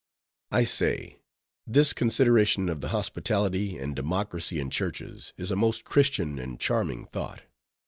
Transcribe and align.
I 0.49 0.63
say, 0.63 1.19
this 1.67 1.93
consideration 1.93 2.69
of 2.69 2.81
the 2.81 2.87
hospitality 2.87 3.77
and 3.77 3.95
democracy 3.95 4.59
in 4.59 4.71
churches, 4.71 5.31
is 5.37 5.51
a 5.51 5.55
most 5.55 5.83
Christian 5.85 6.39
and 6.39 6.59
charming 6.59 7.05
thought. 7.05 7.43